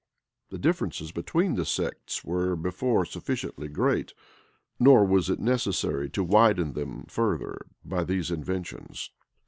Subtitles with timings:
[0.49, 4.15] The differences between the sects were before sufficiently great;
[4.79, 9.11] nor was it necessary to widen them further by these inventions.